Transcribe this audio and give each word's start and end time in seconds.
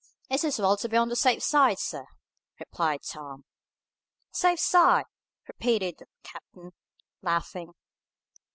"It's 0.31 0.43
as 0.43 0.57
well 0.57 0.77
to 0.77 0.89
be 0.89 0.97
on 0.97 1.09
the 1.09 1.15
safe 1.15 1.43
side, 1.43 1.77
sir," 1.77 2.07
replied 2.59 3.03
Tom. 3.03 3.45
"Safe 4.31 4.59
side!" 4.59 5.05
repeated 5.47 5.97
the 5.99 6.07
captain, 6.23 6.71
laughing. 7.21 7.75